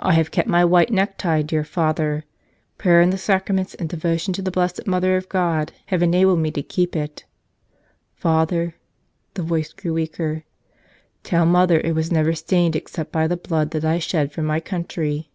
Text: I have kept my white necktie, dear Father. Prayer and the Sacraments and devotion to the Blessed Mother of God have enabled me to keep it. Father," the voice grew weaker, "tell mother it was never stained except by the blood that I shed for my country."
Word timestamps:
I 0.00 0.14
have 0.14 0.32
kept 0.32 0.48
my 0.48 0.64
white 0.64 0.90
necktie, 0.90 1.42
dear 1.42 1.62
Father. 1.62 2.24
Prayer 2.76 3.00
and 3.00 3.12
the 3.12 3.16
Sacraments 3.16 3.76
and 3.76 3.88
devotion 3.88 4.32
to 4.34 4.42
the 4.42 4.50
Blessed 4.50 4.84
Mother 4.84 5.16
of 5.16 5.28
God 5.28 5.70
have 5.86 6.02
enabled 6.02 6.40
me 6.40 6.50
to 6.50 6.60
keep 6.60 6.96
it. 6.96 7.24
Father," 8.16 8.74
the 9.34 9.42
voice 9.44 9.72
grew 9.72 9.92
weaker, 9.92 10.42
"tell 11.22 11.46
mother 11.46 11.78
it 11.78 11.94
was 11.94 12.10
never 12.10 12.32
stained 12.34 12.74
except 12.74 13.12
by 13.12 13.28
the 13.28 13.36
blood 13.36 13.70
that 13.70 13.84
I 13.84 14.00
shed 14.00 14.32
for 14.32 14.42
my 14.42 14.58
country." 14.58 15.30